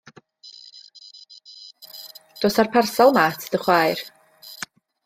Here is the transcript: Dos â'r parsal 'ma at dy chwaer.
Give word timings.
Dos 2.41 2.59
â'r 2.65 2.73
parsal 2.79 3.15
'ma 3.17 3.31
at 3.35 3.49
dy 3.53 3.63
chwaer. 3.67 4.05